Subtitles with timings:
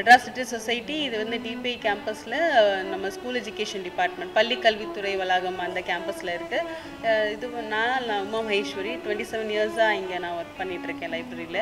[0.00, 2.36] Madras city society இது வந்து DPI கேம்பஸில்
[2.90, 8.92] நம்ம ஸ்கூல் எஜுகேஷன் டிபார்ட்மெண்ட் பள்ளி கல்வித்துறை வளாகம் அந்த கேம்பஸில் இருக்குது இது நான் நான் உமா மகேஸ்வரி
[9.02, 11.60] டுவெண்ட்டி செவன் இயர்ஸாக இங்கே நான் ஒர்க் பண்ணிகிட்ருக்கேன் லைப்ரரியில்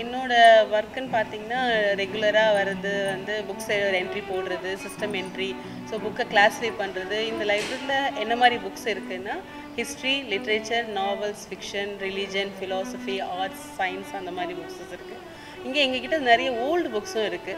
[0.00, 0.32] என்னோட
[0.74, 1.62] ஒர்க்குன்னு பார்த்தீங்கன்னா
[2.00, 5.50] ரெகுலராக வர்றது வந்து புக்ஸ் என்ட்ரி போடுறது சிஸ்டம் என்ட்ரி
[5.90, 9.36] ஸோ புக்கை கிளாஸிஃபை பண்ணுறது இந்த லைப்ரரியில் என்ன மாதிரி புக்ஸ் இருக்குதுன்னா
[9.76, 15.18] history literature novels fiction religion philosophy arts science அந்த மாதிரி புக்ஸஸ் இருக்குது
[15.64, 17.56] இங்கே எங்ககிட்ட நிறைய ஓல்டு புக்ஸும் இருக்குது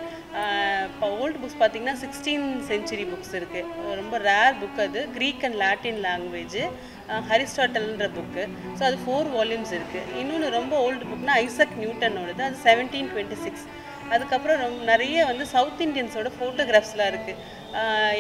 [0.89, 5.03] இப்போ ஓல்டு புக்ஸ் பார்த்தீங்கன்னா சிக்ஸ்டீன் செஞ்சுரி புக்ஸ் இருக்குது ரொம்ப ரேர் புக் அது.
[5.17, 6.59] க்ரீக் அண்ட் லாட்டின் லாங்குவேஜ்
[7.31, 8.45] ஹரிஸ்டாட்டல்ன்ற புக்கு
[8.79, 13.65] ஸோ அது ஃபோர் வால்யூம்ஸ் இருக்குது இன்னொன்று ரொம்ப ஓல்டு புக்னா ஐசக் நியூட்டனோடது அது செவன்டீன் டுவெண்ட்டி சிக்ஸ்
[14.15, 17.39] அதுக்கப்புறம் ரொம்ப நிறைய வந்து சவுத் இந்தியன்ஸோட ஃபோட்டோகிராஃப்ஸ்லாம் இருக்குது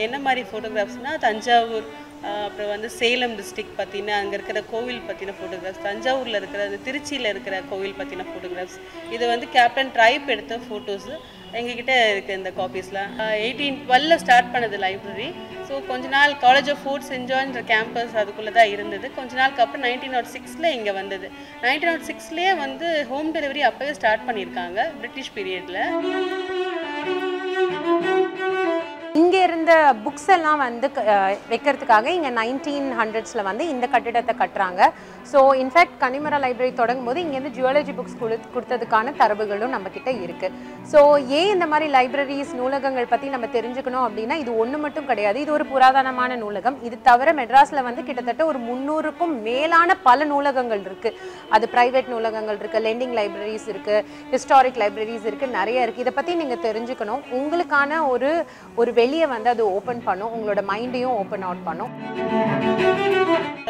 [0.04, 1.88] என்ன மாதிரி ஃபோட்டோகிராஃப்ஸ்னால் தஞ்சாவூர்
[2.42, 7.56] அப்புறம் வந்து சேலம் டிஸ்ட்ரிக்ட் பற்றின அங்கே இருக்கிற கோவில் பற்றின ஃபோட்டோகிராஃப்ஸ் தஞ்சாவூரில் இருக்கிற அந்த திருச்சியில் இருக்கிற
[7.70, 8.78] கோவில் பற்றின ஃபோட்டோகிராஃப்ஸ்
[9.14, 11.14] இது வந்து கேப்டன் ட்ரைப் எடுத்த ஃபோட்டோஸு
[11.60, 15.26] எங்ககிட்ட இருக்குது இந்த காப்பீஸ்லாம் எயிட்டீன் டுவெல்ல ஸ்டார்ட் பண்ணது லைப்ரரி
[15.68, 19.06] ஸோ கொஞ்ச நாள் காலேஜ் ஆஃப் ஃபோர்ட் என்ஜாய்ன்ற கேம்பஸ் அதுக்குள்ளே தான் இருந்தது.
[19.18, 21.26] கொஞ்ச நாளுக்கு அப்புறம் நைன்டீன் நாட் சிக்ஸில் இங்கே வந்தது.
[21.64, 26.51] நைன்டீன் நாட் சிக்ஸ்லேயே வந்து ஹோம் டெலிவரி அப்போவே ஸ்டார்ட் பண்ணியிருக்காங்க பிரிட்டிஷ் பீரியடில் Yeah.
[29.44, 29.72] இருந்த
[30.04, 31.04] புக்ஸ் எல்லாம் வந்து க-
[31.50, 34.80] வைக்கிறதுக்காக இங்கே நைன்டீன் ஹண்ட்ரட்ஸில் வந்து இந்த கட்டிடத்தை கட்டுறாங்க.
[35.32, 40.54] ஸோ இன்ஃபேக்ட் கனிமரா லைப்ரரி தொடங்கும் போது இங்கேருந்து ஜுவாலஜி புக்ஸ் கொடு கொடுத்ததுக்கான தரவுகளும் நம்மக்கிட்ட இருக்குது
[40.92, 41.00] ஸோ
[41.38, 45.40] ஏன் இந்த மாதிரி லைப்ரரிஸ் நூலகங்கள் பற்றி நம்ம தெரிஞ்சுக்கணும் அப்படின்னா இது ஒன்று மட்டும் கிடையாது.
[45.44, 46.76] இது ஒரு புராதனமான நூலகம்.
[46.82, 51.16] இது தவிர மெட்ராஸில் வந்து கிட்டத்தட்ட ஒரு முந்நூறுக்கும் மேலான பல நூலகங்கள் இருக்குது
[51.50, 56.64] அது ப்ரைவேட் நூலகங்கள் இருக்குது லெண்டிங் லைப்ரரிஸ் இருக்குது ஹிஸ்டாரிக் லைப்ரரிஸ் இருக்குது நிறைய இருக்குது இதை பற்றி நீங்கள்
[56.66, 57.22] தெரிஞ்சுக்கணும்.
[57.38, 58.30] உங்களுக்கான ஒரு
[58.76, 60.32] ஒரு வெளியே வந்து அது ஓப்பன் பண்ணும்.
[60.36, 61.92] உங்களோட மைண்டையும் ஓப்பன் அவுட் பண்ணும்.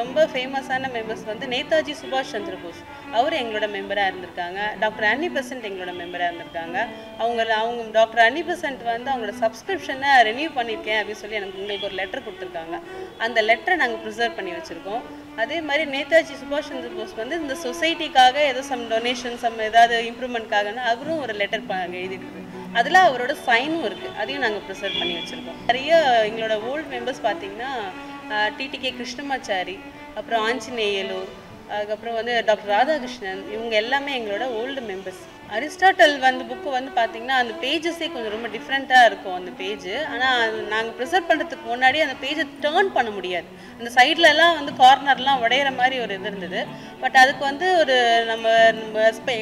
[0.00, 2.80] ரொம்ப ஃபேமஸான மெம்பர்ஸ் வந்து நேதாஜி சுபாஷ் சந்திர போஸ்.
[3.19, 4.60] அவர் எங்களோட மெம்பராக இருந்திருக்காங்க.
[4.82, 6.77] டாக்டர் அன்னி பெசன்ட் எங்களோட மெம்பராக இருந்திருக்காங்க.
[7.22, 11.98] அவங்க அவங்க டாக்டர் அன்னி பெசன்ட் வந்து அவங்களோட சப்ஸ்கிரிப்ஷனை ரெனியூ பண்ணியிருக்கேன் அப்படின்னு சொல்லி எனக்கு உங்களுக்கு ஒரு
[12.00, 12.78] லெட்டர் கொடுத்துருக்காங்க.
[13.26, 15.03] அந்த லெட்டரை நாங்கள் ப்ரிசர்வ் பண்ணி வச்சுருக்கோம்.
[15.42, 20.82] அதே மாதிரி நேதாஜி சுபாஷ் சந்திர போஸ் வந்து இந்த சொசைட்டிக்காக ஏதோ சம் டொனேஷன் சம் ஏதாவது இம்ப்ரூவ்மெண்ட்காகன்னு
[20.92, 21.69] அவரும் ஒரு லெட்டர்
[22.00, 22.41] எழுதிட்டு
[22.78, 25.59] அதில் அவரோட சைனும் இருக்குது அதையும் நாங்கள் ப்ரிசர்வ் பண்ணி வச்சுருக்கோம்.
[25.69, 25.91] நிறைய
[26.28, 27.71] எங்களோட ஓல்டு மெம்பர்ஸ் பார்த்தீங்கன்னா
[28.59, 29.77] டிடிகே கிருஷ்ணமாச்சாரி
[30.19, 31.19] அப்புறம் ஆஞ்சநேயலு
[31.75, 35.22] அதுக்கப்புறம் வந்து டாக்டர் ராதாகிருஷ்ணன் இவங்க எல்லாமே எங்களோட ஓல்டு மெம்பர்ஸ்
[35.56, 40.94] அரிஸ்டாட்டல் வந்து புக்கு வந்து பார்த்தீங்கன்னா அந்த பேஜஸே கொஞ்சம் ரொம்ப டிஃப்ரெண்ட்டாக இருக்கும் அந்த பேஜ் ஆனால் நாங்கள்
[40.98, 43.48] ப்ரிசர்வ் பண்ணுறதுக்கு முன்னாடி அந்த பேஜை டேர்ன் பண்ண முடியாது.
[43.78, 46.60] அந்த சைட்லலாம் வந்து கார்னர்லாம் உடையிற மாதிரி ஒரு இது இருந்தது.
[47.02, 47.96] பட் அதுக்கு வந்து ஒரு
[48.30, 48.54] நம்ம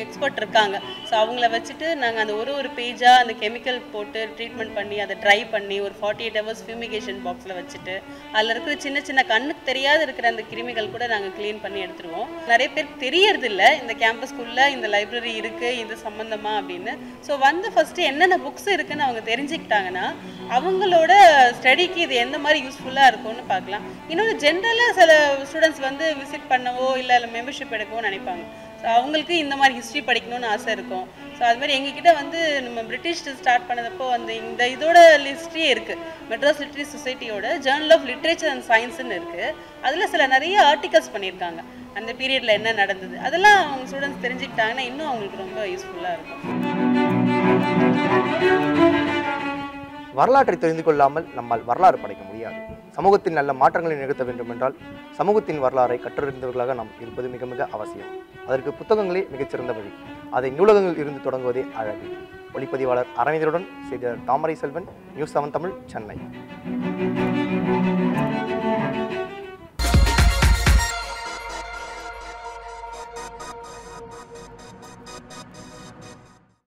[0.04, 0.76] எக்ஸ்பர்ட் இருக்காங்க.
[1.09, 5.38] ஸோ அவங்கள வச்சுட்டு நாங்கள் அந்த ஒரு ஒரு பேஜாக அந்த கெமிக்கல் போட்டு ட்ரீட்மெண்ட் பண்ணி அதை ட்ரை
[5.54, 7.97] பண்ணி ஒரு ஃபார்ட்டி எயிட் ஹவர்ஸ் ஃபியூமிகேஷன் பாக்ஸில் வச்சுட்டு
[8.34, 12.28] அதில் இருக்கிற சின்ன சின்ன கண்ணுக்கு தெரியாத இருக்கிற அந்த கிருமிகள் கூட நாங்கள் க்ளீன் பண்ணி எடுத்துருவோம்.
[12.53, 13.65] நிறைய பேருக்கு தெரியறதில்ல.
[13.82, 16.93] இந்த கேம்பஸ்குள்ளே இந்த லைப்ரரி இருக்குது இது சம்மந்தமா அப்படின்னு.
[17.27, 20.06] ஸோ வந்து ஃபஸ்ட்டு என்னென்ன புக்ஸ் இருக்குன்னு அவங்க தெரிஞ்சுக்கிட்டாங்கன்னா
[20.59, 21.12] அவங்களோட
[21.59, 23.87] ஸ்டடிக்கு இது எந்த மாதிரி யூஸ்ஃபுல்லாக இருக்கும்னு பார்க்கலாம்.
[24.12, 25.12] இன்னொன்று ஜென்ரலாக சில
[25.50, 28.44] ஸ்டூடெண்ட்ஸ் வந்து விசிட் பண்ணவோ இல்லை மெம்பர்ஷிப் எடுக்கவோ நினைப்பாங்க.
[28.81, 31.07] ஸோ அவங்களுக்கு இந்த மாதிரி ஹிஸ்ட்ரி படிக்கணும்னு ஆசை இருக்கும்.
[31.39, 36.63] ஸோ அது மாதிரி எங்ககிட்ட வந்து நம்ம பிரிட்டிஷ் ஸ்டார்ட் பண்ணதப்போ வந்து இந்த இதோட ஹிஸ்ட்ரியே இருக்குது மெட்ராஸ்
[36.63, 39.55] லிட்ரரி சொசைட்டியோட ஜேர்னல் ஆஃப் லிட்ரேச்சர் அண்ட் சயின்ஸ்னு இருக்குது
[39.89, 41.63] அதில் சில நிறைய ஆர்டிகல்ஸ் பண்ணியிருக்காங்க.
[41.99, 43.17] அந்த பீரியடில் என்ன நடந்தது?
[43.29, 46.39] அதெல்லாம் அவங்க ஸ்டூடெண்ட்ஸ் தெரிஞ்சுக்கிட்டாங்கன்னா இன்னும் அவங்களுக்கு ரொம்ப யூஸ்ஃபுல்லாக இருக்கும்.
[50.21, 52.59] வரலாற்றை தெரிந்து கொள்ளாமல் நம்மால் வரலாறு படைக்க முடியாது.
[52.97, 54.77] சமூகத்தில் நல்ல மாற்றங்களை நிகழ்த்த வேண்டும் என்றால்
[55.19, 58.11] சமூகத்தின் வரலாறை கற்றறிந்தவர்களாக நாம் இருப்பது மிக மிக அவசியம்.
[58.49, 59.93] அதற்கு புத்தகங்களே மிகச்சிறந்த வழி.
[60.39, 62.09] அதை நூலகங்களில் இருந்து தொடங்குவதே அழகு.
[62.55, 66.19] ஒளிப்பதிவாளர் அரவிந்தருடன் செய்தியாளர் தாமரை செல்வன் நியூஸ் செவன் தமிழ் சென்னை.